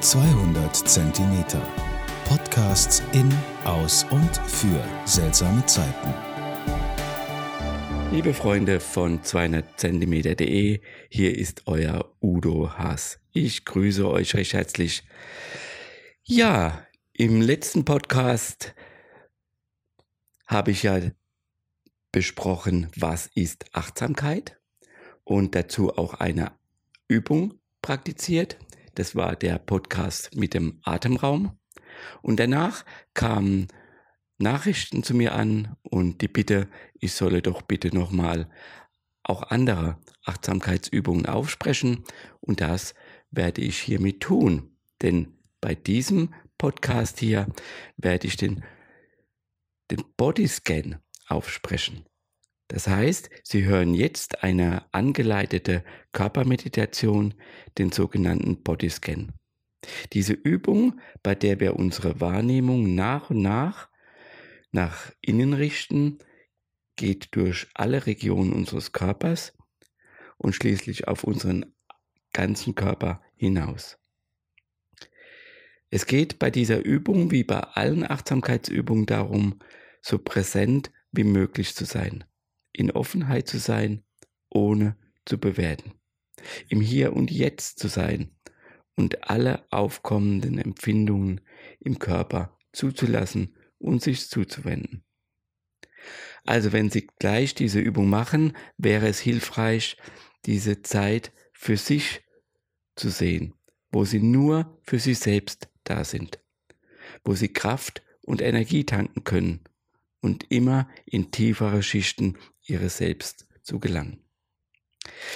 [0.00, 1.60] 200 Zentimeter.
[2.26, 3.32] Podcasts in,
[3.64, 6.14] aus und für seltsame Zeiten.
[8.12, 13.20] Liebe Freunde von 200 Zentimeter.de, hier ist euer Udo Haas.
[13.32, 15.02] Ich grüße euch recht herzlich.
[16.24, 18.74] Ja, im letzten Podcast
[20.46, 21.00] habe ich ja
[22.12, 24.60] besprochen, was ist Achtsamkeit
[25.24, 26.52] und dazu auch eine
[27.08, 28.58] Übung praktiziert.
[28.96, 31.58] Das war der Podcast mit dem Atemraum.
[32.22, 33.68] Und danach kamen
[34.38, 36.66] Nachrichten zu mir an und die Bitte,
[36.98, 38.48] ich solle doch bitte nochmal
[39.22, 42.04] auch andere Achtsamkeitsübungen aufsprechen.
[42.40, 42.94] Und das
[43.30, 44.78] werde ich hiermit tun.
[45.02, 47.48] Denn bei diesem Podcast hier
[47.98, 48.64] werde ich den,
[49.90, 52.06] den Bodyscan aufsprechen.
[52.68, 57.34] Das heißt, Sie hören jetzt eine angeleitete Körpermeditation,
[57.78, 59.32] den sogenannten Bodyscan.
[60.12, 63.88] Diese Übung, bei der wir unsere Wahrnehmung nach und nach
[64.72, 66.18] nach innen richten,
[66.96, 69.54] geht durch alle Regionen unseres Körpers
[70.36, 71.74] und schließlich auf unseren
[72.32, 73.96] ganzen Körper hinaus.
[75.88, 79.60] Es geht bei dieser Übung wie bei allen Achtsamkeitsübungen darum,
[80.02, 82.24] so präsent wie möglich zu sein
[82.76, 84.04] in Offenheit zu sein,
[84.50, 85.92] ohne zu bewerten.
[86.68, 88.30] Im Hier und Jetzt zu sein
[88.94, 91.40] und alle aufkommenden Empfindungen
[91.80, 95.04] im Körper zuzulassen und sich zuzuwenden.
[96.44, 99.96] Also wenn Sie gleich diese Übung machen, wäre es hilfreich,
[100.44, 102.22] diese Zeit für sich
[102.94, 103.54] zu sehen,
[103.90, 106.38] wo Sie nur für sich selbst da sind,
[107.24, 109.60] wo Sie Kraft und Energie tanken können
[110.20, 114.24] und immer in tiefere Schichten ihres Selbst zu gelangen.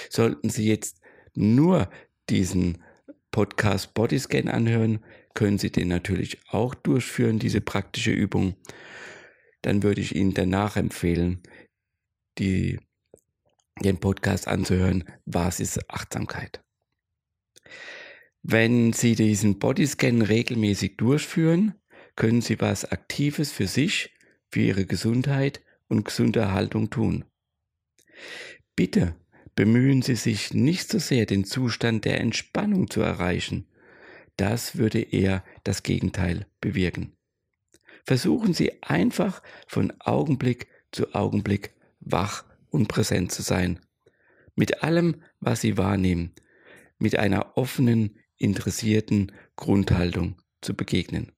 [0.09, 1.01] Sollten Sie jetzt
[1.33, 1.89] nur
[2.29, 2.83] diesen
[3.31, 8.55] Podcast Bodyscan anhören, können Sie den natürlich auch durchführen, diese praktische Übung.
[9.61, 11.41] Dann würde ich Ihnen danach empfehlen,
[12.37, 12.79] die,
[13.81, 16.63] den Podcast anzuhören, was ist Achtsamkeit.
[18.43, 21.75] Wenn Sie diesen Bodyscan regelmäßig durchführen,
[22.15, 24.13] können Sie was Aktives für sich,
[24.49, 27.25] für Ihre Gesundheit und gesunde Haltung tun.
[28.75, 29.13] Bitte
[29.55, 33.67] bemühen Sie sich nicht so sehr, den Zustand der Entspannung zu erreichen.
[34.37, 37.11] Das würde eher das Gegenteil bewirken.
[38.05, 43.79] Versuchen Sie einfach von Augenblick zu Augenblick wach und präsent zu sein.
[44.55, 46.31] Mit allem, was Sie wahrnehmen,
[46.99, 51.33] mit einer offenen, interessierten Grundhaltung zu begegnen.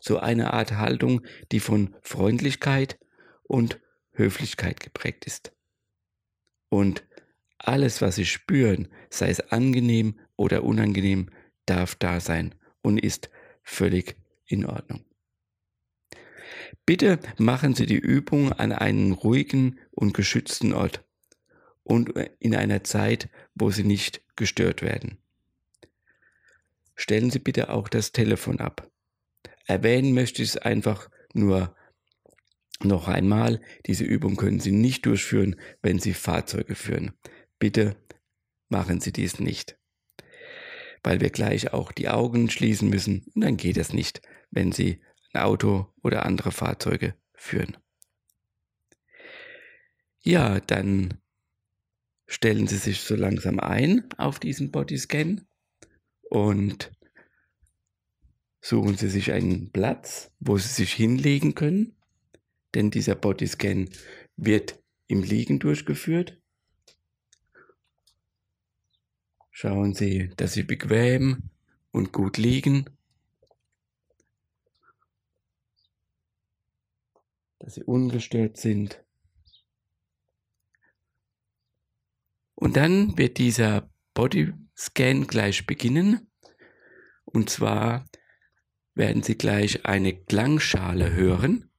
[0.00, 1.22] So eine Art Haltung,
[1.52, 2.98] die von Freundlichkeit
[3.44, 3.80] und
[4.14, 5.52] Höflichkeit geprägt ist.
[6.68, 7.04] Und
[7.58, 11.30] alles, was Sie spüren, sei es angenehm oder unangenehm,
[11.66, 13.30] darf da sein und ist
[13.62, 14.16] völlig
[14.46, 15.04] in Ordnung.
[16.86, 21.04] Bitte machen Sie die Übung an einem ruhigen und geschützten Ort
[21.82, 25.18] und in einer Zeit, wo Sie nicht gestört werden.
[26.94, 28.90] Stellen Sie bitte auch das Telefon ab.
[29.66, 31.74] Erwähnen möchte ich es einfach nur
[32.82, 37.12] noch einmal, diese Übung können Sie nicht durchführen, wenn Sie Fahrzeuge führen.
[37.58, 37.96] Bitte
[38.68, 39.78] machen Sie dies nicht.
[41.02, 45.00] Weil wir gleich auch die Augen schließen müssen und dann geht es nicht, wenn Sie
[45.32, 47.76] ein Auto oder andere Fahrzeuge führen.
[50.20, 51.20] Ja, dann
[52.26, 55.46] stellen Sie sich so langsam ein auf diesen Bodyscan
[56.22, 56.90] und
[58.60, 61.93] suchen Sie sich einen Platz, wo Sie sich hinlegen können
[62.74, 63.90] denn dieser Bodyscan
[64.36, 66.40] wird im Liegen durchgeführt.
[69.50, 71.50] Schauen Sie, dass Sie bequem
[71.92, 72.90] und gut liegen,
[77.60, 79.04] dass Sie ungestört sind.
[82.56, 86.30] Und dann wird dieser Bodyscan gleich beginnen.
[87.24, 88.06] Und zwar
[88.94, 91.70] werden Sie gleich eine Klangschale hören.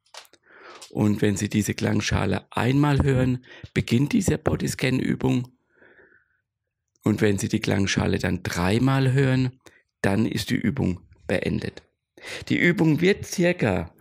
[0.95, 3.43] Und wenn Sie diese Klangschale einmal hören,
[3.73, 5.45] beginnt diese Bodyscan-Übung.
[7.03, 9.59] Und wenn Sie die Klangschale dann dreimal hören,
[10.01, 11.83] dann ist die Übung beendet.
[12.47, 13.93] Die Übung wird circa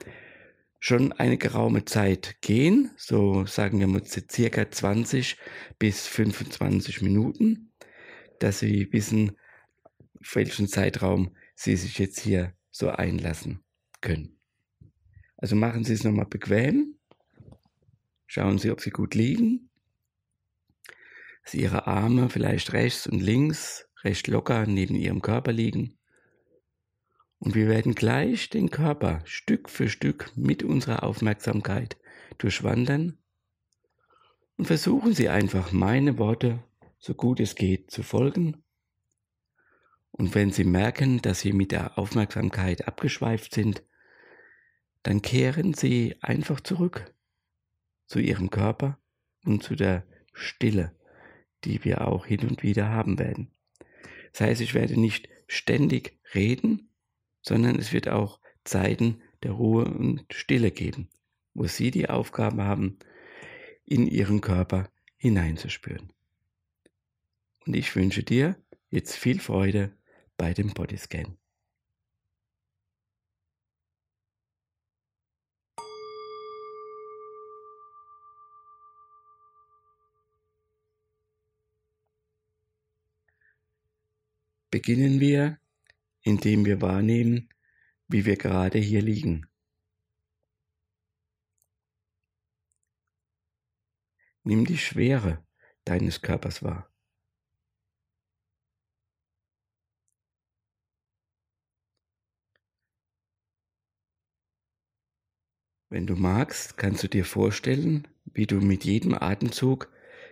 [0.79, 5.37] schon eine geraume Zeit gehen, so sagen wir mal circa 20
[5.81, 7.73] bis 25 Minuten,
[8.39, 9.33] dass Sie wissen,
[10.33, 13.65] welchen Zeitraum Sie sich jetzt hier so einlassen
[14.01, 14.39] können.
[15.37, 16.97] Also machen Sie es nochmal bequem.
[18.27, 19.71] Schauen Sie, ob Sie gut liegen.
[21.45, 25.99] Dass Ihre Arme vielleicht rechts und links recht locker neben Ihrem Körper liegen.
[27.39, 31.99] Und wir werden gleich den Körper Stück für Stück mit unserer Aufmerksamkeit
[32.39, 33.19] durchwandern
[34.57, 36.63] und versuchen Sie einfach meine Worte,
[36.99, 38.63] so gut es geht, zu folgen.
[40.11, 43.83] Und wenn Sie merken, dass Sie mit der Aufmerksamkeit abgeschweift sind,
[45.05, 47.15] dann kehren Sie einfach zurück
[48.07, 48.99] zu Ihrem Körper
[49.45, 50.93] und zu der Stille,
[51.65, 53.51] die wir auch hin und wieder haben werden.
[54.33, 56.89] Das heißt, ich werde nicht ständig reden,
[57.43, 61.09] sondern es wird auch Zeiten der Ruhe und Stille geben,
[61.53, 62.99] wo Sie die Aufgabe haben,
[63.85, 66.13] in Ihren Körper hineinzuspüren.
[67.67, 68.57] Und ich wünsche dir
[68.89, 69.93] jetzt viel Freude
[70.39, 71.37] bei dem Bodyscan.
[84.75, 85.61] Beginnen wir,
[86.23, 87.49] indem wir wahrnehmen,
[88.09, 89.47] wie wir gerade hier liegen.
[94.43, 95.47] Nimm die Schwere
[95.85, 96.93] deines Körpers wahr.
[105.89, 109.89] Wenn du magst, kannst du dir vorstellen, wie du mit jedem Atemzug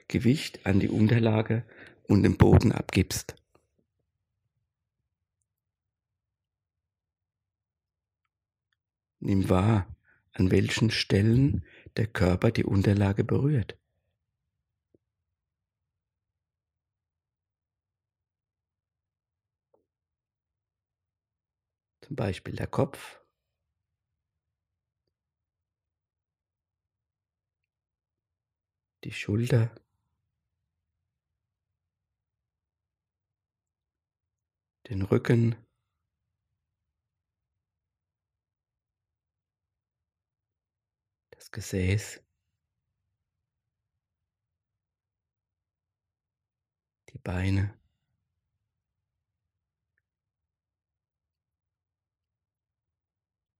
[0.08, 1.64] Gewicht an die Unterlage
[2.08, 3.36] und den Boden abgibst.
[9.24, 9.86] Nimm wahr,
[10.32, 11.64] an welchen Stellen
[11.96, 13.78] der Körper die Unterlage berührt.
[22.00, 23.20] Zum Beispiel der Kopf.
[29.04, 29.72] Die Schulter.
[34.88, 35.54] Den Rücken.
[41.52, 42.20] Gesäß.
[47.10, 47.78] Die Beine.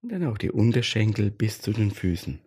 [0.02, 2.40] und dann auch die Unterschenkel bis zu den Füßen.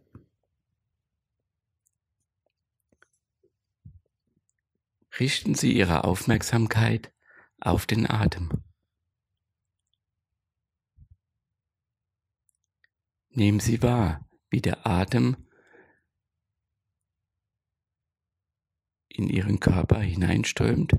[5.19, 7.13] Richten Sie Ihre Aufmerksamkeit
[7.61, 8.49] auf den Atem.
[13.29, 15.35] Nehmen Sie wahr, wie der Atem
[19.09, 20.93] in Ihren Körper hineinströmt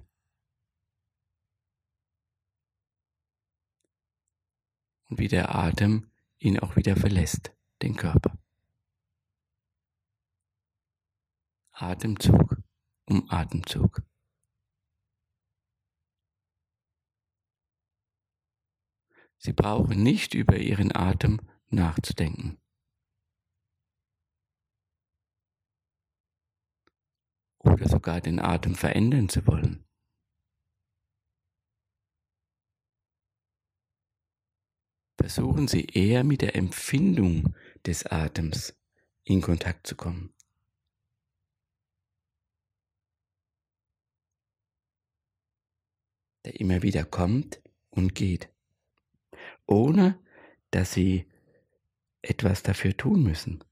[5.08, 8.38] und wie der Atem ihn auch wieder verlässt, den Körper.
[11.70, 12.58] Atemzug
[13.06, 14.02] um Atemzug.
[19.38, 22.60] Sie brauchen nicht über ihren Atem nachzudenken.
[27.66, 29.86] Oder sogar den Atem verändern zu wollen.
[35.26, 37.52] versuchen Sie eher mit der Empfindung
[37.84, 38.78] des Atems
[39.24, 40.32] in Kontakt zu kommen.
[46.44, 48.48] Der immer wieder kommt und geht,
[49.66, 50.16] ohne
[50.70, 51.26] dass Sie
[52.22, 53.64] etwas dafür tun müssen.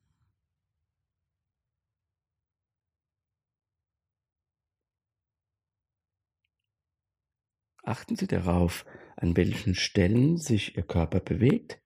[7.84, 8.86] Achten Sie darauf,
[9.16, 11.82] an welchen Stellen sich Ihr Körper bewegt,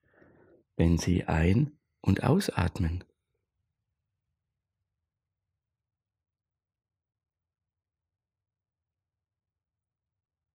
[0.76, 3.02] wenn Sie ein- und ausatmen.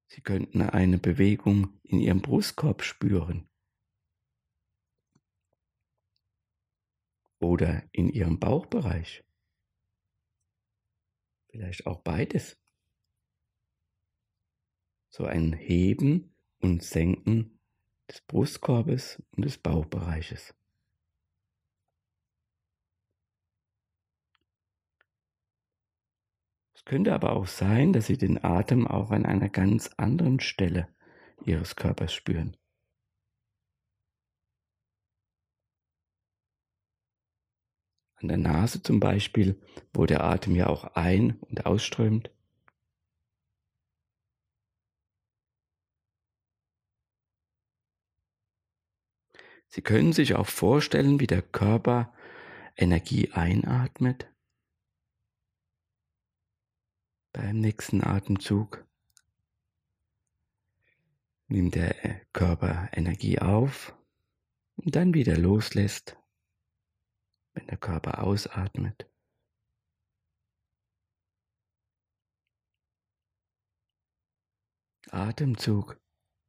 [0.08, 3.50] Sie könnten eine Bewegung in Ihrem Brustkorb spüren
[7.40, 9.26] oder in Ihrem Bauchbereich.
[11.50, 12.63] Vielleicht auch beides
[15.16, 17.60] so ein Heben und Senken
[18.10, 20.56] des Brustkorbes und des Bauchbereiches.
[26.74, 30.88] Es könnte aber auch sein, dass Sie den Atem auch an einer ganz anderen Stelle
[31.46, 32.58] Ihres Körpers spüren.
[38.16, 39.62] An der Nase zum Beispiel,
[39.94, 42.33] wo der Atem ja auch ein- und ausströmt.
[49.74, 52.14] Sie können sich auch vorstellen, wie der Körper
[52.76, 54.32] Energie einatmet
[57.34, 58.86] beim nächsten Atemzug.
[61.48, 63.98] nimmt der Körper Energie auf
[64.76, 66.20] und dann wieder loslässt,
[67.54, 69.10] wenn der Körper ausatmet.
[75.10, 76.00] Atemzug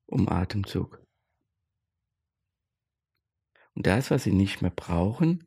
[0.05, 1.04] um Atemzug.
[3.75, 5.47] Und das, was Sie nicht mehr brauchen,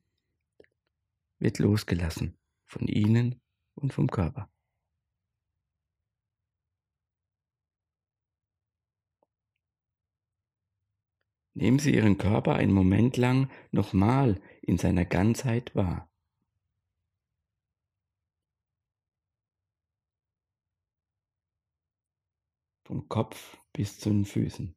[1.40, 3.42] wird losgelassen von Ihnen
[3.76, 4.52] und vom Körper.
[11.54, 16.08] Nehmen Sie Ihren Körper einen Moment lang nochmal in seiner Ganzheit wahr.
[22.84, 24.77] Vom Kopf bis zu den Füßen.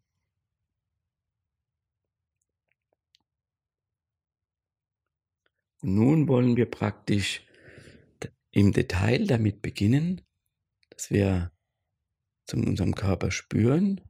[5.83, 7.47] Nun wollen wir praktisch
[8.51, 10.23] im Detail damit beginnen,
[10.91, 11.53] dass wir
[12.47, 14.01] zu unserem Körper spüren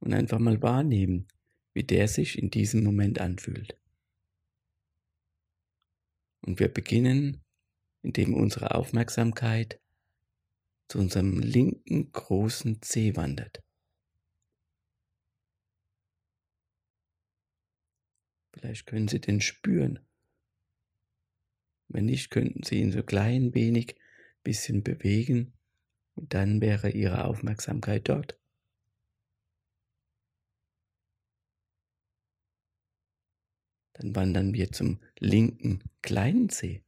[0.00, 1.28] und einfach mal wahrnehmen,
[1.74, 3.78] wie der sich in diesem Moment anfühlt.
[6.40, 7.44] Und wir beginnen,
[8.02, 9.80] indem unsere Aufmerksamkeit
[10.88, 13.62] zu unserem linken großen Zeh wandert.
[18.52, 20.05] Vielleicht können Sie den spüren.
[21.88, 23.96] Wenn nicht, könnten Sie ihn so klein wenig
[24.42, 25.52] bisschen bewegen
[26.14, 28.38] und dann wäre Ihre Aufmerksamkeit dort.
[33.94, 36.82] Dann wandern wir zum linken kleinen Zeh.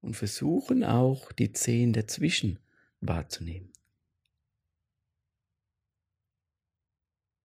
[0.00, 2.58] Und versuchen auch die Zehen dazwischen
[3.00, 3.72] wahrzunehmen.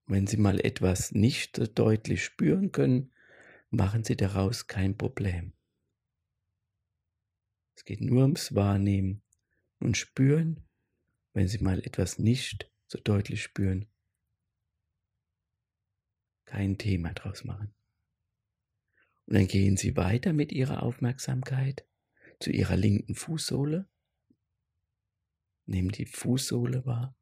[0.06, 3.14] Wenn Sie mal etwas nicht so deutlich spüren können,
[3.70, 5.54] machen Sie daraus kein Problem.
[7.76, 9.24] Es geht nur ums Wahrnehmen
[9.80, 10.68] und Spüren,
[11.34, 13.88] wenn Sie mal etwas nicht so deutlich spüren,
[16.46, 17.74] kein Thema draus machen.
[19.26, 21.88] Und dann gehen Sie weiter mit Ihrer Aufmerksamkeit
[22.40, 23.90] zu Ihrer linken Fußsohle.
[25.66, 27.18] Nehmen die Fußsohle wahr.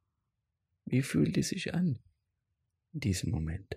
[0.85, 1.99] Wie fühlt die sich an
[2.93, 3.75] in diesem Moment?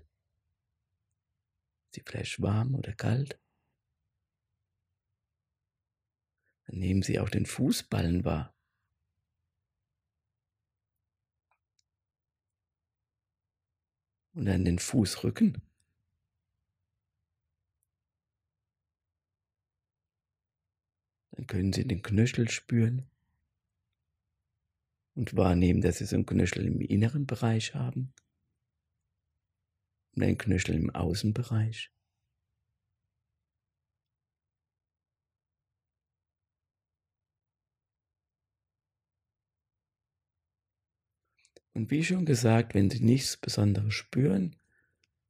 [1.86, 3.38] Ist sie vielleicht warm oder kalt?
[6.66, 8.54] Dann nehmen Sie auch den Fußballen wahr.
[14.34, 15.62] und dann den Fußrücken.
[21.30, 23.08] Dann können Sie den Knöchel spüren
[25.14, 28.12] und wahrnehmen, dass Sie so einen Knöchel im inneren Bereich haben
[30.16, 31.90] und einen Knöchel im Außenbereich.
[41.74, 44.56] Und wie schon gesagt, wenn Sie nichts Besonderes spüren,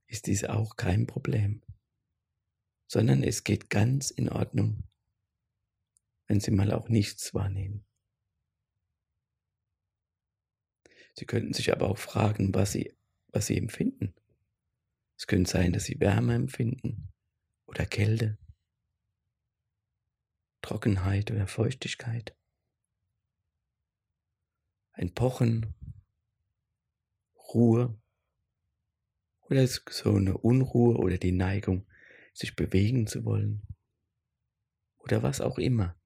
[0.07, 1.63] ist dies auch kein Problem,
[2.87, 4.85] sondern es geht ganz in Ordnung,
[6.27, 7.87] wenn Sie mal auch nichts wahrnehmen.
[11.15, 12.93] Sie könnten sich aber auch fragen, was Sie,
[13.29, 14.15] was Sie empfinden.
[15.17, 17.13] Es könnte sein, dass Sie Wärme empfinden
[17.67, 18.39] oder Kälte,
[20.61, 22.37] Trockenheit oder Feuchtigkeit,
[24.95, 25.75] ein Pochen.
[27.55, 28.01] Ruhe.
[29.43, 31.87] Oder so eine Unruhe oder die Neigung,
[32.33, 33.63] sich bewegen zu wollen.
[34.99, 35.97] Oder was auch immer.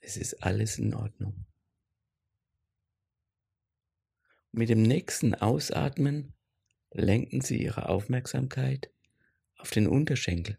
[0.00, 1.46] Es ist alles in Ordnung.
[4.50, 6.35] Mit dem nächsten Ausatmen
[7.02, 8.90] lenken Sie Ihre Aufmerksamkeit
[9.56, 10.58] auf den Unterschenkel.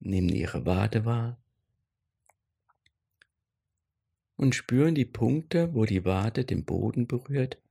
[0.00, 1.42] Nehmen Ihre Wade wahr
[4.36, 7.62] und spüren die Punkte, wo die Wade den Boden berührt.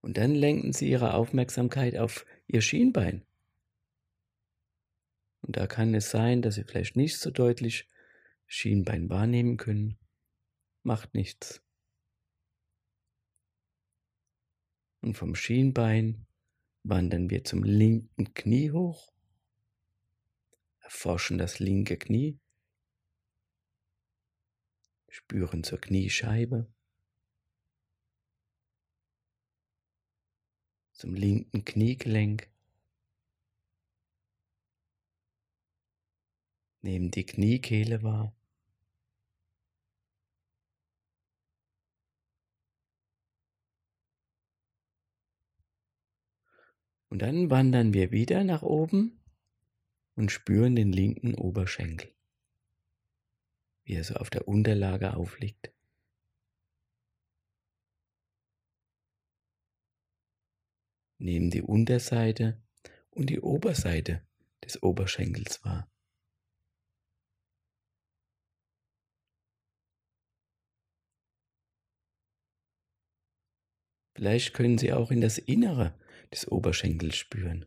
[0.00, 3.24] Und dann lenken Sie Ihre Aufmerksamkeit auf Ihr Schienbein.
[5.42, 7.88] Und da kann es sein, dass Sie vielleicht nicht so deutlich
[8.46, 9.98] Schienbein wahrnehmen können.
[10.82, 11.62] Macht nichts.
[15.00, 16.26] Und vom Schienbein
[16.84, 19.12] wandern wir zum linken Knie hoch
[20.92, 22.38] erforschen das linke Knie,
[25.08, 26.70] spüren zur Kniescheibe,
[30.92, 32.51] zum linken Kniegelenk,
[36.82, 38.34] nehmen die Kniekehle wahr.
[47.08, 49.20] Und dann wandern wir wieder nach oben
[50.14, 52.10] und spüren den linken Oberschenkel,
[53.84, 55.72] wie er so auf der Unterlage aufliegt.
[61.18, 62.60] Nehmen die Unterseite
[63.10, 64.26] und die Oberseite
[64.64, 65.91] des Oberschenkels wahr.
[74.22, 75.98] Vielleicht können Sie auch in das Innere
[76.30, 77.66] des Oberschenkels spüren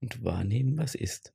[0.00, 1.34] und wahrnehmen, was ist.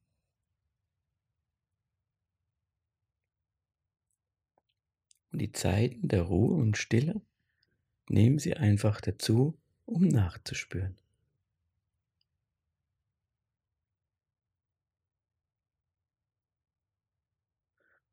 [5.31, 7.21] Und die Zeiten der Ruhe und Stille
[8.09, 10.97] nehmen Sie einfach dazu, um nachzuspüren.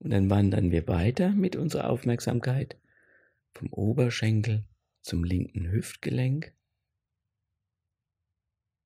[0.01, 2.79] Und dann wandern wir weiter mit unserer Aufmerksamkeit
[3.55, 4.67] vom Oberschenkel
[5.05, 6.57] zum linken Hüftgelenk,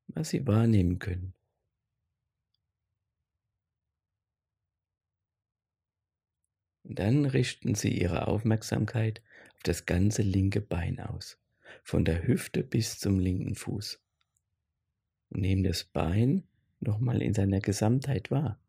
[0.08, 1.34] was Sie wahrnehmen können.
[6.82, 9.22] Dann richten Sie Ihre Aufmerksamkeit
[9.54, 11.38] auf das ganze linke Bein aus,
[11.84, 14.02] von der Hüfte bis zum linken Fuß.
[15.30, 16.48] Und nehmen das Bein
[16.80, 18.60] nochmal in seiner Gesamtheit wahr.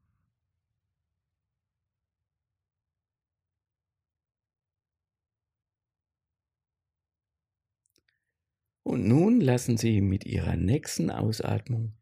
[8.89, 11.95] Und nun lassen Sie mit Ihrer nächsten Ausatmung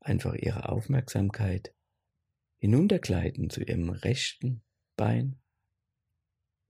[0.00, 1.72] einfach Ihre Aufmerksamkeit
[2.56, 4.64] hinuntergleiten zu Ihrem rechten
[4.96, 5.40] Bein,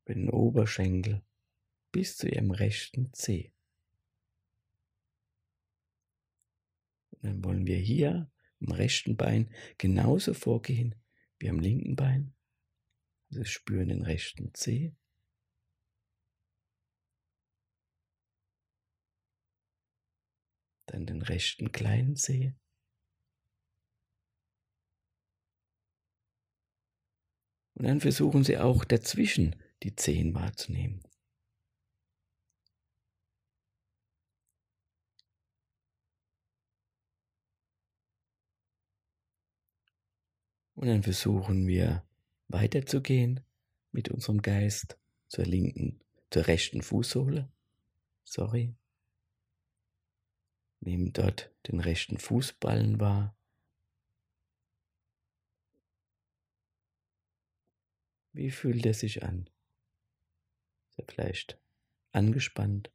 [0.04, 1.22] über den Oberschenkel
[1.92, 3.54] bis zu Ihrem rechten Zeh.
[7.12, 10.94] Und dann wollen wir hier am rechten Bein genauso vorgehen
[11.38, 12.34] wie am linken Bein.
[13.30, 14.94] Also spüren den rechten Zeh.
[20.92, 22.54] Dann den rechten kleinen Zeh.
[27.72, 31.02] Und dann versuchen Sie auch dazwischen die Zehen wahrzunehmen.
[40.74, 42.06] Und dann versuchen wir
[42.48, 43.40] weiterzugehen
[43.92, 47.50] mit unserem Geist zur linken, zur rechten Fußsohle.
[48.24, 48.74] Sorry.
[50.84, 53.38] Nehmen dort den rechten Fußballen wahr.
[58.32, 59.48] Wie fühlt er sich an?
[60.88, 61.60] Ist er vielleicht
[62.10, 62.92] angespannt,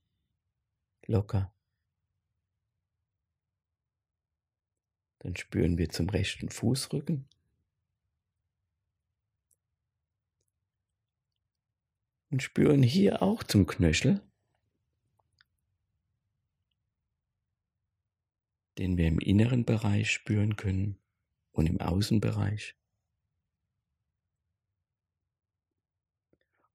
[1.05, 1.55] locker?
[5.19, 7.29] Dann spüren wir zum rechten Fußrücken.
[12.31, 14.26] Und spüren hier auch zum Knöchel,
[18.77, 20.99] den wir im inneren Bereich spüren können
[21.51, 22.75] und im Außenbereich.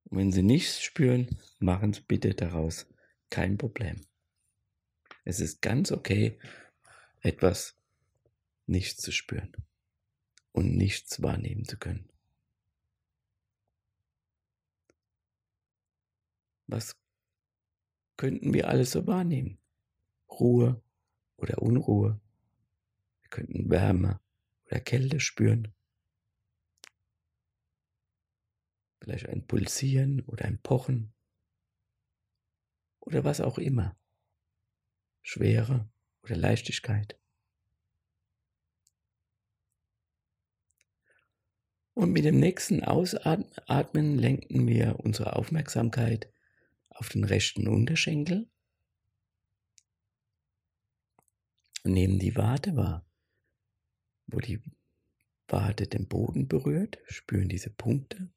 [0.05, 2.87] Und wenn Sie nichts spüren, machen Sie bitte daraus
[3.31, 4.05] kein Problem.
[5.25, 6.39] Es ist ganz okay,
[7.21, 7.79] etwas
[8.67, 9.53] nicht zu spüren
[10.53, 12.11] und nichts wahrnehmen zu können.
[16.67, 16.97] Was
[18.17, 19.59] könnten wir alles so wahrnehmen?
[20.29, 20.83] Ruhe
[21.43, 22.19] oder Unruhe.
[23.21, 24.21] Wir könnten Wärme
[24.67, 25.75] oder Kälte spüren.
[29.03, 31.13] vielleicht ein Pulsieren oder ein Pochen
[33.01, 33.97] oder was auch immer,
[35.23, 35.91] Schwere
[36.23, 37.19] oder Leichtigkeit.
[41.95, 46.33] Und mit dem nächsten Ausatmen lenken wir unsere Aufmerksamkeit
[46.89, 48.49] auf den rechten Unterschenkel
[51.85, 53.07] nehmen die Wade wahr,
[54.27, 54.63] wo die
[55.49, 58.33] Wade den Boden berührt, spüren diese Punkte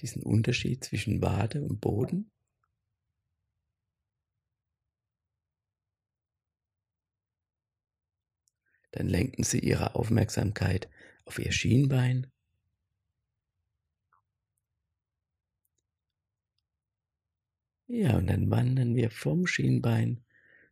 [0.00, 2.30] diesen Unterschied zwischen Wade und Boden?
[8.90, 10.88] Dann lenken Sie Ihre Aufmerksamkeit
[11.24, 12.30] auf Ihr Schienbein.
[17.86, 20.24] Ja, und dann wandern wir vom Schienbein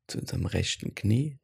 [0.06, 1.41] zu unserem rechten Knie.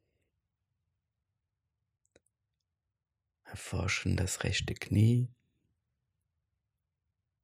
[3.51, 5.29] Erforschen das rechte Knie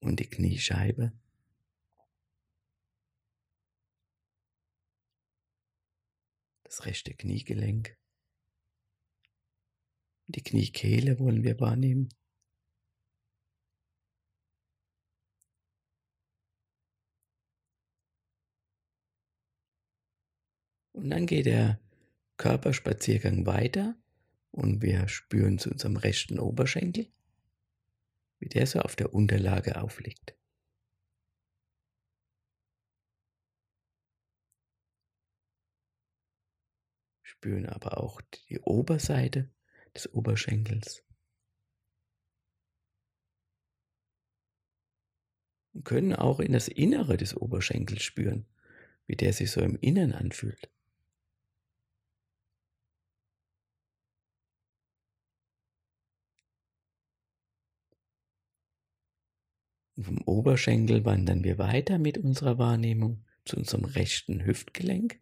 [0.00, 1.12] und die Kniescheibe.
[6.64, 7.96] Das rechte Kniegelenk.
[10.26, 12.10] Die Kniekehle wollen wir wahrnehmen.
[20.92, 21.80] Und dann geht der
[22.36, 23.96] Körperspaziergang weiter
[24.54, 27.12] und wir spüren zu unserem rechten Oberschenkel,
[28.38, 30.38] wie der so auf der Unterlage aufliegt.
[37.24, 39.50] Spüren aber auch die Oberseite
[39.92, 41.02] des Oberschenkels.
[45.72, 48.46] Und können auch in das Innere des Oberschenkels spüren,
[49.06, 50.73] wie der sich so im Innern anfühlt.
[60.02, 65.20] Vom Oberschenkel wandern wir weiter mit unserer Wahrnehmung zu unserem rechten Hüftgelenk.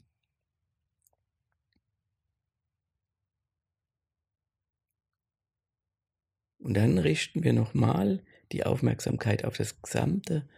[6.58, 10.48] Und dann richten wir nochmal die Aufmerksamkeit auf das gesamte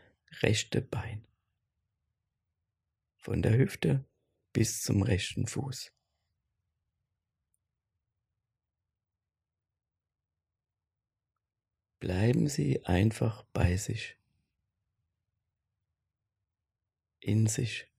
[0.42, 1.27] rechte Bein.
[3.16, 4.05] Von der Hüfte
[4.53, 5.92] bis zum rechten Fuß.
[12.05, 14.19] Bleiben Sie einfach bei sich,
[17.21, 17.90] in sich.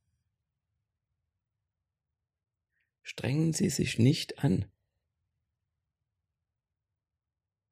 [3.02, 4.72] Strengen Sie sich nicht an.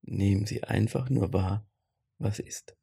[0.01, 1.69] Nehmen Sie einfach nur wahr,
[2.17, 2.75] was ist.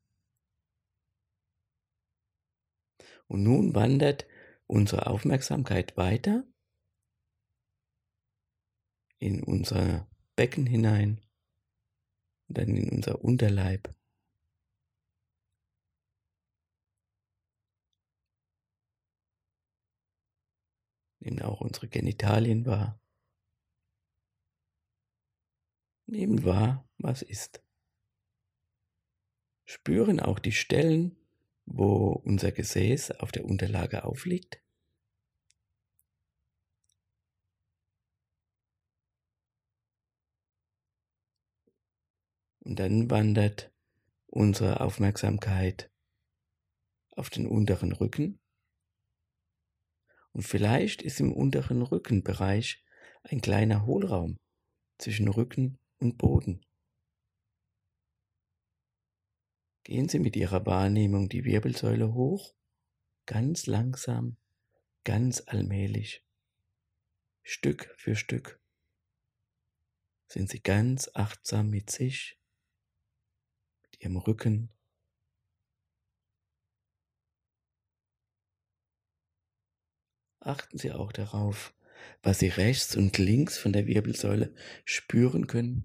[3.27, 4.29] Und nun wandert
[4.69, 6.45] unsere Aufmerksamkeit weiter
[9.19, 11.21] in unser Becken hinein
[12.51, 13.95] und dann in unser Unterleib.
[21.21, 23.01] Nehmen auch unsere Genitalien wahr.
[26.07, 27.63] Nehmen wahr, was ist.
[29.65, 31.17] Spüren auch die Stellen,
[31.67, 34.61] wo unser Gesäß auf der Unterlage aufliegt.
[42.61, 43.73] Und dann wandert
[44.27, 45.91] unsere Aufmerksamkeit
[47.11, 48.39] auf den unteren Rücken.
[50.33, 52.85] Und vielleicht ist im unteren Rückenbereich
[53.23, 54.39] ein kleiner Hohlraum
[54.99, 56.65] zwischen Rücken und Boden.
[59.83, 62.55] Gehen Sie mit Ihrer Wahrnehmung die Wirbelsäule hoch,
[63.27, 64.37] ganz langsam,
[65.05, 66.25] ganz allmählich,
[67.43, 68.61] Stück für Stück.
[70.29, 72.40] Sind Sie ganz achtsam mit sich,
[74.01, 74.71] Ihrem Rücken,
[80.41, 81.75] Achten Sie auch darauf,
[82.23, 84.55] was Sie rechts und links von der Wirbelsäule
[84.87, 85.85] spüren können.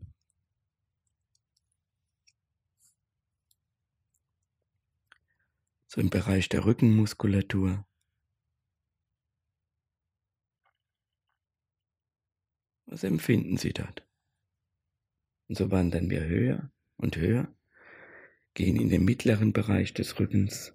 [5.88, 7.86] So im Bereich der Rückenmuskulatur.
[12.86, 14.08] Was empfinden Sie dort?
[15.48, 17.55] Und so wandern wir höher und höher,
[18.56, 20.74] gehen in den mittleren Bereich des Rückens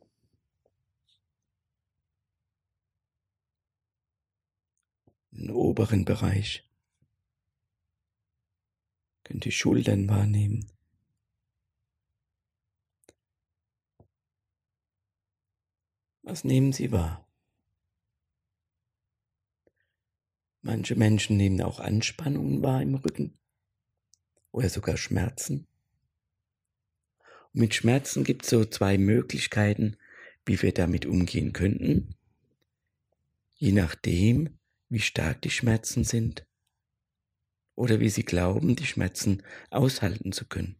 [5.40, 6.68] den oberen Bereich.
[9.24, 10.70] Könnt die Schultern wahrnehmen.
[16.22, 17.26] Was nehmen Sie wahr?
[20.62, 23.38] Manche Menschen nehmen auch Anspannungen wahr im Rücken
[24.52, 25.69] oder sogar Schmerzen.
[27.52, 29.96] Mit Schmerzen gibt es so zwei Möglichkeiten,
[30.46, 32.14] wie wir damit umgehen könnten.
[33.56, 34.58] Je nachdem,
[34.88, 36.46] wie stark die Schmerzen sind
[37.74, 40.76] oder wie sie glauben, die Schmerzen aushalten zu können,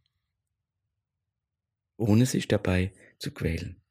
[1.97, 3.81] ohne sich dabei zu quälen.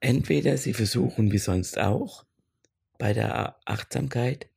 [0.00, 2.26] Entweder sie versuchen wie sonst auch
[2.98, 4.50] bei der Achtsamkeit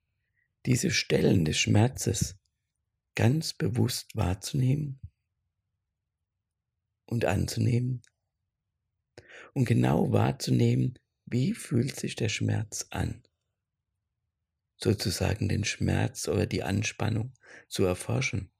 [0.66, 2.36] diese Stellen des Schmerzes
[3.16, 5.00] ganz bewusst wahrzunehmen
[7.10, 8.02] und anzunehmen
[9.54, 13.24] und genau wahrzunehmen, wie fühlt sich der Schmerz an
[14.80, 17.34] sozusagen den Schmerz oder die Anspannung
[17.68, 18.52] zu erforschen.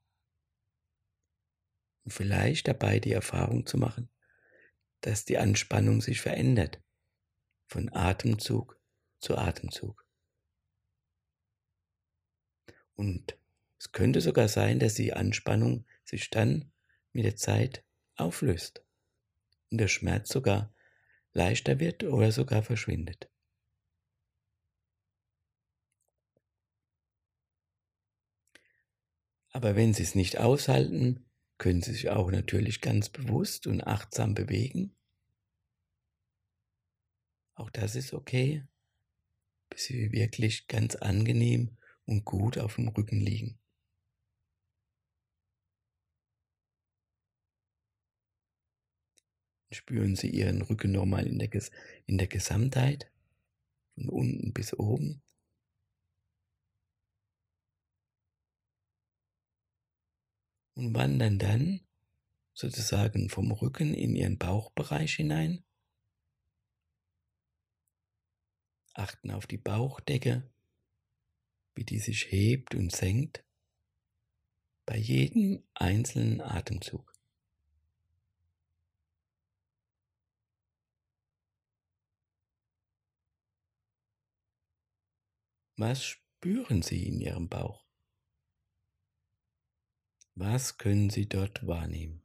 [2.04, 4.10] Und vielleicht dabei die Erfahrung zu machen,
[5.00, 6.82] dass die Anspannung sich verändert
[7.66, 8.78] von Atemzug
[9.18, 10.04] zu Atemzug.
[12.94, 13.38] Und
[13.78, 16.70] es könnte sogar sein, dass die Anspannung sich dann
[17.12, 17.82] mit der Zeit
[18.20, 18.84] auflöst
[19.70, 20.72] und der Schmerz sogar
[21.32, 23.30] leichter wird oder sogar verschwindet.
[29.52, 31.24] Aber wenn Sie es nicht aushalten,
[31.58, 34.96] können Sie sich auch natürlich ganz bewusst und achtsam bewegen.
[37.54, 38.64] Auch das ist okay,
[39.68, 43.59] bis Sie wirklich ganz angenehm und gut auf dem Rücken liegen.
[49.72, 51.50] Spüren Sie Ihren Rücken nochmal in der,
[52.06, 53.10] in der Gesamtheit,
[53.94, 55.22] von unten bis oben.
[60.74, 61.80] Und wandern dann
[62.52, 65.64] sozusagen vom Rücken in Ihren Bauchbereich hinein.
[68.94, 70.50] Achten auf die Bauchdecke,
[71.74, 73.44] wie die sich hebt und senkt
[74.84, 77.09] bei jedem einzelnen Atemzug.
[85.80, 87.86] Was spüren Sie in Ihrem Bauch?
[90.34, 92.22] Was können Sie dort wahrnehmen?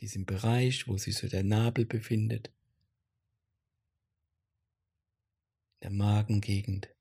[0.00, 2.52] Diesen Bereich, wo sich so der Nabel befindet,
[5.80, 6.92] der Magengegend.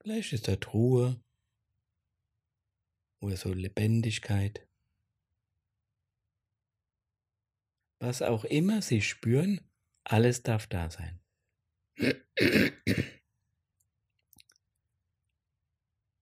[0.00, 1.20] Vielleicht ist dort Ruhe
[3.18, 4.67] oder so Lebendigkeit.
[8.00, 9.60] Was auch immer Sie spüren,
[10.04, 11.20] alles darf da sein.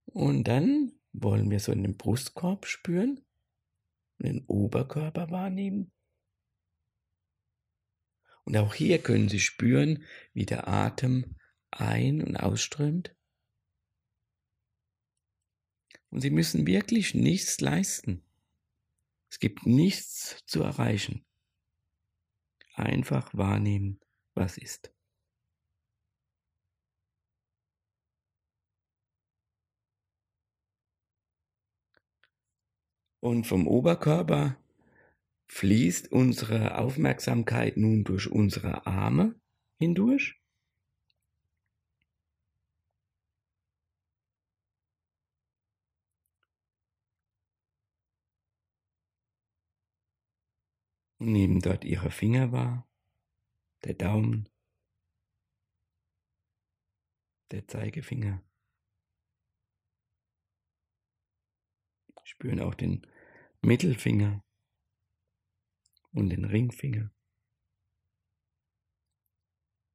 [0.06, 3.24] Und dann wollen wir so in den Brustkorb spüren,
[4.18, 5.92] den Oberkörper wahrnehmen.
[8.44, 11.36] Und auch hier können Sie spüren, wie der Atem
[11.70, 13.14] ein- und ausströmt.
[16.08, 18.24] Und Sie müssen wirklich nichts leisten.
[19.28, 21.26] Es gibt nichts zu erreichen.
[22.76, 24.00] Einfach wahrnehmen,
[24.34, 24.92] was ist.
[33.20, 34.56] Und vom Oberkörper
[35.48, 39.34] fließt unsere Aufmerksamkeit nun durch unsere Arme
[39.78, 40.38] hindurch.
[51.32, 52.88] Nehmen dort ihre Finger wahr,
[53.84, 54.48] der Daumen,
[57.50, 58.42] der Zeigefinger.
[62.24, 63.06] Spüren auch den
[63.62, 64.44] Mittelfinger
[66.12, 67.10] und den Ringfinger.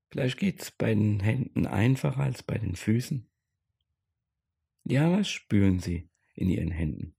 [0.09, 3.29] Vielleicht geht es bei den Händen einfacher als bei den Füßen.
[4.83, 7.15] Ja, was spüren Sie in Ihren Händen?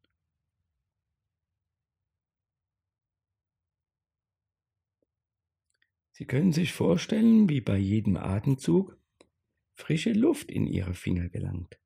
[6.22, 8.96] Sie können sich vorstellen, wie bei jedem Atemzug
[9.74, 11.80] frische Luft in Ihre Finger gelangt.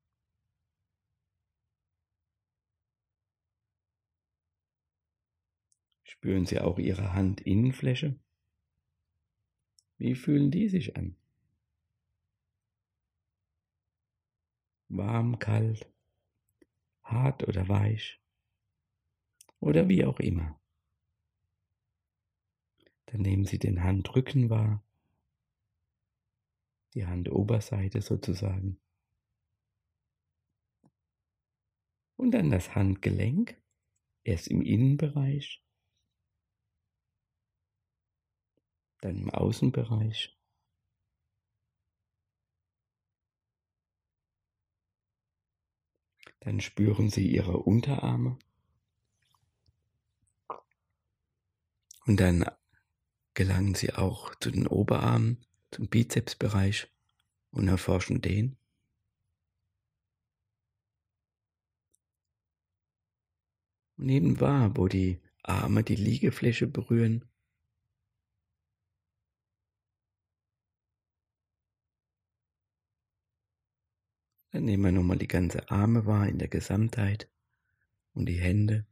[6.03, 8.19] Spüren Sie auch Ihre Handinnenfläche?
[9.97, 11.15] Wie fühlen die sich an?
[14.87, 15.91] Warm, kalt,
[17.01, 18.21] hart oder weich
[19.59, 20.61] oder wie auch immer.
[23.07, 24.83] Dann nehmen Sie den Handrücken wahr,
[26.93, 28.79] die Handoberseite sozusagen.
[32.17, 33.61] Und dann das Handgelenk,
[34.23, 35.63] erst im Innenbereich,
[38.99, 40.37] dann im Außenbereich.
[46.41, 48.37] Dann spüren Sie Ihre Unterarme.
[52.05, 52.45] Und dann
[53.37, 56.91] gelangen Sie auch zu den Oberarmen, zum Bizepsbereich
[57.51, 58.57] und erforschen den.
[63.95, 67.29] Und nehmen wahr, wo die Arme die Liegefläche berühren.
[74.51, 77.29] Dann nehmen wir nochmal die ganze Arme wahr in der Gesamtheit
[78.13, 78.87] und die Hände.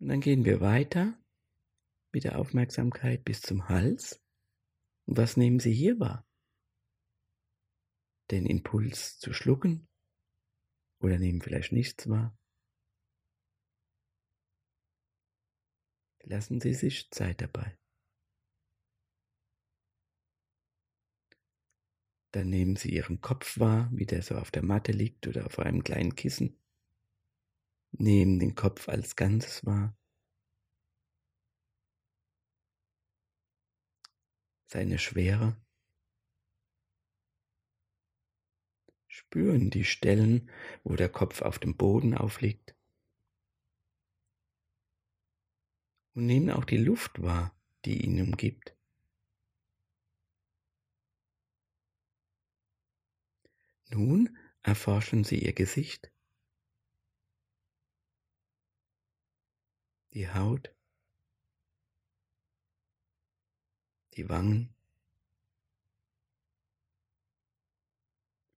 [0.00, 1.18] Und dann gehen wir weiter
[2.12, 4.22] mit der Aufmerksamkeit bis zum Hals.
[5.06, 6.26] Und was nehmen Sie hier wahr?
[8.30, 9.88] Den Impuls zu schlucken
[11.00, 12.36] oder nehmen vielleicht nichts wahr?
[16.22, 17.78] Lassen Sie sich Zeit dabei.
[22.32, 25.58] Dann nehmen Sie Ihren Kopf wahr, wie der so auf der Matte liegt oder auf
[25.58, 26.60] einem kleinen Kissen.
[27.92, 29.96] Nehmen den Kopf als Ganzes wahr.
[34.66, 35.56] Seine Schwere.
[39.06, 40.50] Spüren die Stellen,
[40.84, 42.74] wo der Kopf auf dem Boden aufliegt.
[46.14, 48.76] Und nehmen auch die Luft wahr, die ihn umgibt.
[53.90, 56.12] Nun erforschen Sie Ihr Gesicht,
[60.18, 60.74] die Haut,
[64.14, 64.74] die Wangen,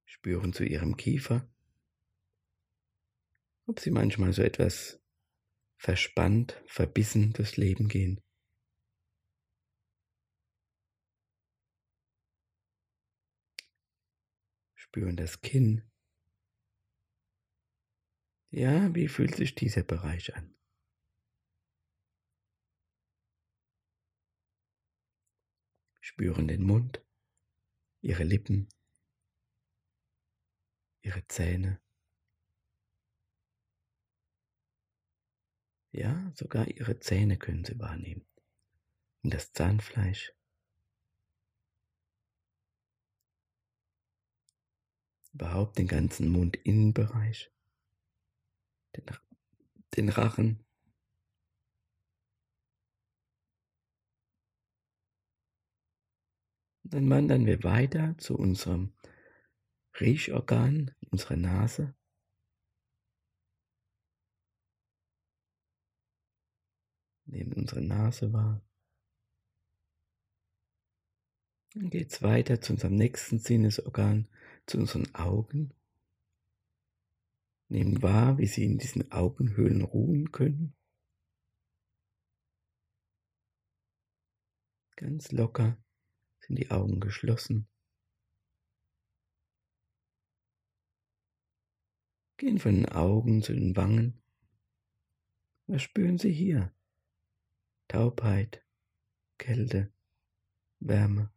[0.05, 1.47] spüren zu Ihrem Kiefer,
[3.67, 5.03] ob Sie manchmal so etwas
[5.77, 8.19] verspannt, verbissen durchs Leben gehen.
[14.73, 15.87] Spüren das Kinn.
[18.49, 20.55] Ja, wie fühlt sich dieser Bereich an?
[26.11, 27.01] Spüren den Mund,
[28.01, 28.67] ihre Lippen,
[31.01, 31.81] ihre Zähne.
[35.93, 38.25] Ja, sogar ihre Zähne können sie wahrnehmen.
[39.23, 40.33] Und das Zahnfleisch.
[45.33, 47.51] überhaupt den ganzen Mundinnenbereich,
[48.95, 49.05] den,
[49.95, 50.65] den Rachen.
[56.91, 58.91] Dann wandern wir weiter zu unserem
[60.01, 61.95] Riechorgan, unserer Nase.
[67.25, 68.61] Nehmen unsere Nase wahr.
[71.75, 74.27] Dann geht es weiter zu unserem nächsten Sinnesorgan,
[74.65, 75.73] zu unseren Augen.
[77.69, 80.75] Nehmen wahr, wie sie in diesen Augenhöhlen ruhen können.
[84.97, 85.81] Ganz locker
[86.41, 87.67] sind die Augen geschlossen.
[92.37, 94.21] Gehen von den Augen zu den Wangen.
[95.67, 96.73] Was spüren Sie hier?
[97.87, 98.65] Taubheit,
[99.37, 99.93] Kälte,
[100.79, 101.31] Wärme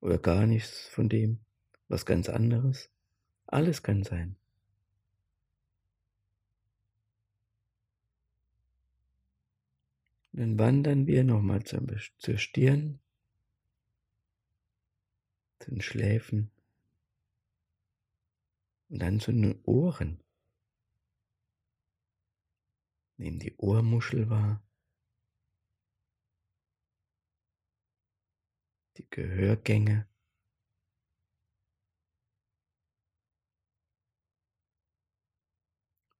[0.00, 1.44] oder gar nichts von dem,
[1.88, 2.90] was ganz anderes.
[3.46, 4.36] Alles kann sein.
[10.32, 12.98] Dann wandern wir nochmal zur, Stirn,
[15.62, 16.50] zu den Schläfen
[18.88, 20.22] und dann zu den Ohren.
[23.16, 24.62] Nehmen die Ohrmuschel wahr.
[28.96, 30.06] die Gehörgänge.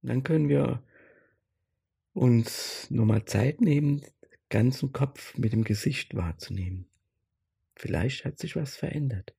[0.01, 0.83] Und dann können wir
[2.13, 4.11] uns nochmal Zeit nehmen, den
[4.49, 6.92] ganzen Kopf mit dem Gesicht wahrzunehmen.
[7.77, 9.35] Vielleicht hat sich was verändert.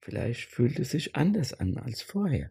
[0.00, 2.50] Vielleicht fühlt es sich anders an als vorher.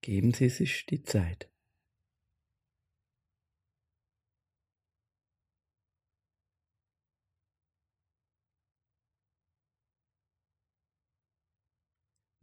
[0.00, 1.50] Geben Sie sich die Zeit.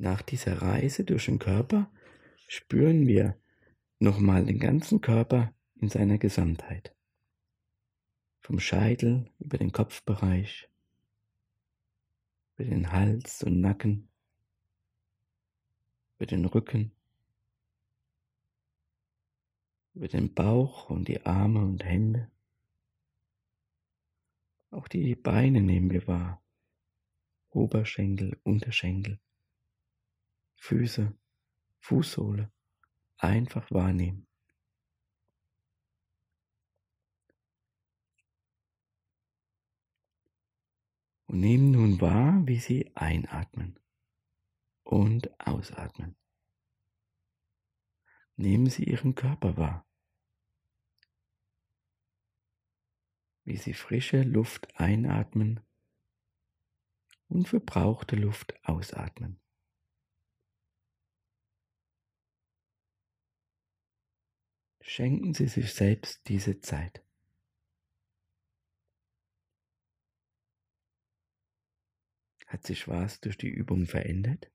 [0.06, 1.92] Nach dieser Reise durch den Körper
[2.48, 3.42] spüren wir
[3.98, 6.96] nochmal den ganzen Körper in seiner Gesamtheit.
[8.40, 10.70] Vom Scheitel über den Kopfbereich,
[12.54, 14.12] über den Hals und Nacken,
[16.18, 16.92] über den Rücken,
[19.96, 22.30] über den Bauch und die Arme und Hände.
[24.70, 26.44] Auch die Beine nehmen wir wahr.
[27.50, 29.20] Oberschenkel, Unterschenkel,
[30.68, 31.16] Füße,
[31.78, 32.52] Fußsohle.
[33.18, 34.28] Einfach wahrnehmen.
[41.28, 43.80] Und nehmen nun wahr, wie Sie einatmen
[44.82, 46.18] und ausatmen.
[48.36, 49.88] Nehmen Sie Ihren Körper wahr,
[53.44, 55.60] wie Sie frische Luft einatmen
[57.28, 59.45] und verbrauchte Luft ausatmen.
[64.88, 67.04] Schenken Sie sich selbst diese Zeit.
[72.46, 74.52] Hat sich was durch die Übung verändert?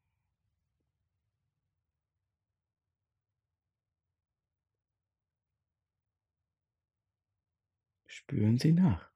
[8.07, 9.10] Spüren Sie nach.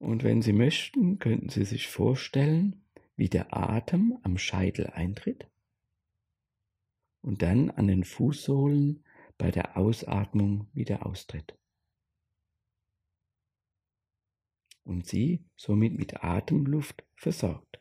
[0.00, 2.86] Und wenn Sie möchten, könnten Sie sich vorstellen,
[3.16, 5.46] wie der Atem am Scheitel eintritt
[7.20, 9.04] und dann an den Fußsohlen
[9.36, 11.54] bei der Ausatmung wieder austritt.
[14.84, 17.78] Und Sie somit mit Atemluft versorgt.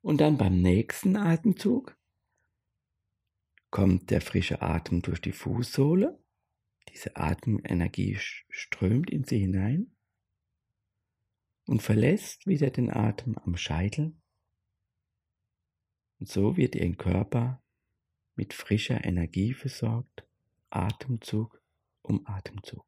[0.00, 1.98] Und dann beim nächsten Atemzug
[3.70, 6.18] kommt der frische Atem durch die Fußsohle.
[6.88, 8.16] Diese Atemenergie
[8.48, 9.96] strömt in sie hinein
[11.66, 14.16] und verlässt wieder den Atem am Scheitel.
[16.18, 17.62] Und so wird Ihr Körper
[18.34, 20.26] mit frischer Energie versorgt,
[20.70, 21.62] Atemzug
[22.02, 22.86] um Atemzug.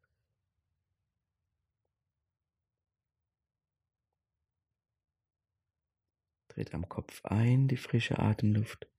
[6.47, 8.89] Tritt am Kopf ein die frische Atemluft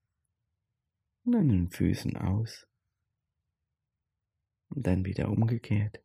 [1.24, 2.69] und an den Füßen aus
[4.70, 6.00] und dann wieder umgekehrt.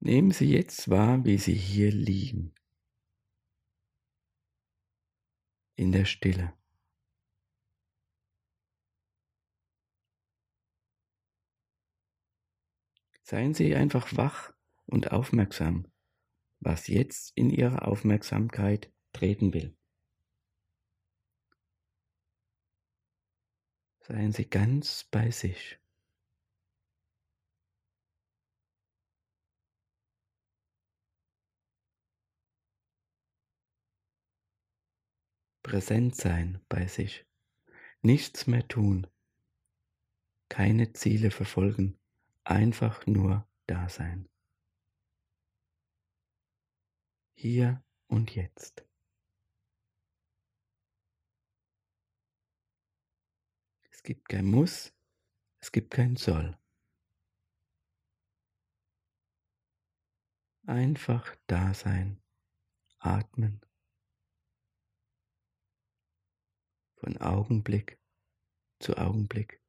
[0.00, 2.52] Nehmen Sie jetzt wahr, wie Sie hier liegen,
[5.76, 6.52] in der Stille.
[13.22, 14.52] Seien Sie einfach wach
[14.86, 15.86] und aufmerksam,
[16.58, 19.76] was jetzt in Ihre Aufmerksamkeit treten will.
[24.04, 25.78] Seien Sie ganz bei sich.
[35.62, 37.24] Präsent sein bei sich.
[38.00, 39.06] Nichts mehr tun.
[40.48, 41.96] Keine Ziele verfolgen.
[42.42, 44.28] Einfach nur da sein.
[47.36, 48.84] Hier und jetzt.
[54.02, 54.92] Es gibt kein Muss,
[55.60, 56.58] es gibt kein Soll.
[60.66, 62.20] Einfach da sein,
[62.98, 63.64] atmen.
[66.96, 68.00] Von Augenblick
[68.80, 69.62] zu Augenblick.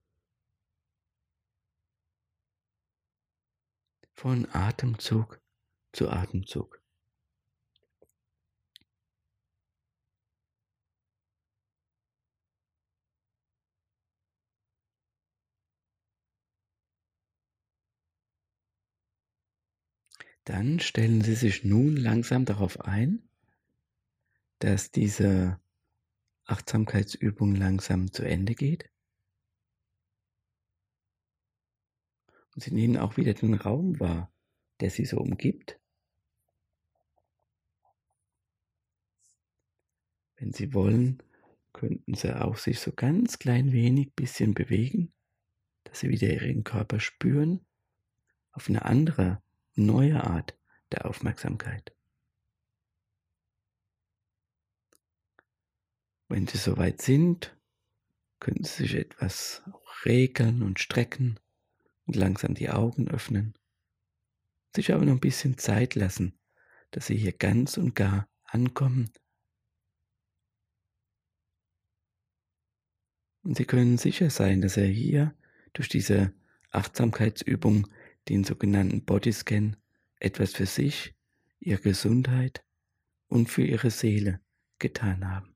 [4.15, 5.39] Von Atemzug
[5.91, 6.82] zu Atemzug.
[20.45, 23.29] Dann stellen Sie sich nun langsam darauf ein,
[24.59, 25.59] dass diese
[26.45, 28.89] Achtsamkeitsübung langsam zu Ende geht.
[32.53, 34.31] Und Sie nehmen auch wieder den Raum wahr,
[34.81, 35.79] der Sie so umgibt.
[40.35, 41.23] Wenn Sie wollen,
[41.71, 45.13] könnten Sie auch sich so ganz klein wenig bisschen bewegen,
[45.85, 47.65] dass Sie wieder Ihren Körper spüren,
[48.51, 49.41] auf eine andere
[49.75, 50.57] neue Art
[50.91, 51.95] der Aufmerksamkeit.
[56.27, 57.55] Wenn Sie soweit sind,
[58.39, 59.63] können Sie sich etwas
[60.05, 61.39] regeln und strecken
[62.05, 63.53] und langsam die Augen öffnen.
[64.75, 66.37] Sich aber noch ein bisschen Zeit lassen,
[66.91, 69.11] dass Sie hier ganz und gar ankommen.
[73.43, 75.35] Und Sie können sicher sein, dass er hier
[75.73, 76.33] durch diese
[76.71, 77.87] Achtsamkeitsübung
[78.29, 79.75] den sogenannten Bodyscan
[80.19, 81.15] etwas für sich,
[81.59, 82.63] ihre Gesundheit
[83.27, 84.39] und für ihre Seele
[84.79, 85.52] getan haben.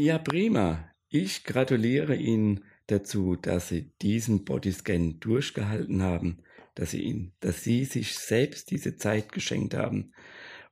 [0.00, 0.94] Ja, prima.
[1.08, 6.44] Ich gratuliere Ihnen dazu, dass Sie diesen Bodyscan durchgehalten haben,
[6.76, 10.12] dass Sie, ihn, dass Sie sich selbst diese Zeit geschenkt haben,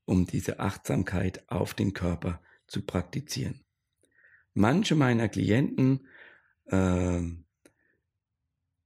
[0.05, 3.65] um diese Achtsamkeit auf den Körper zu praktizieren.
[4.55, 6.07] Manche meiner Klienten
[6.67, 7.21] äh,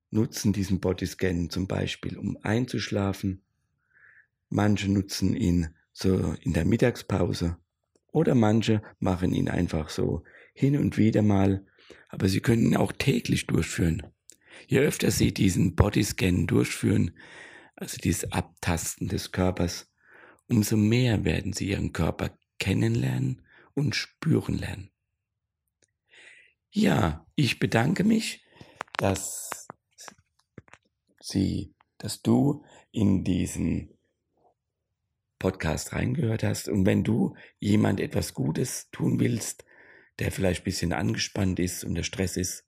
[0.09, 3.45] nutzen diesen Bodyscan zum Beispiel, um einzuschlafen.
[4.49, 7.59] Manche nutzen ihn so in der Mittagspause
[8.13, 11.67] oder manche machen ihn einfach so hin und wieder mal,
[12.09, 14.03] aber sie können ihn auch täglich durchführen.
[14.67, 17.17] Je öfter Sie diesen Bodyscan durchführen,
[17.77, 19.91] also dieses Abtasten des Körpers,
[20.49, 23.43] umso mehr werden Sie Ihren Körper kennenlernen
[23.75, 24.91] und spüren lernen.
[26.71, 28.45] Ja, ich bedanke mich,
[28.97, 29.67] dass
[31.21, 33.99] Sie, dass du in diesen
[35.41, 36.69] Podcast reingehört hast.
[36.69, 39.65] Und wenn du jemand etwas Gutes tun willst,
[40.21, 42.65] der vielleicht ein bisschen angespannt ist und der Stress ist,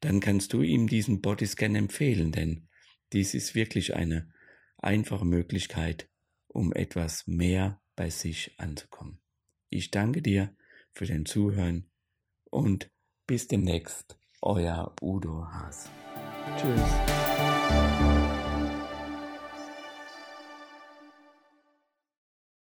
[0.00, 2.68] dann kannst du ihm diesen Bodyscan empfehlen, denn
[3.14, 4.30] dies ist wirklich eine
[4.76, 6.10] einfache Möglichkeit,
[6.48, 9.20] um etwas mehr bei sich anzukommen.
[9.70, 10.54] Ich danke dir
[10.92, 11.90] für den Zuhören
[12.50, 12.90] und
[13.26, 15.90] bis demnächst, euer Udo Haas.
[16.56, 18.15] Tschüss.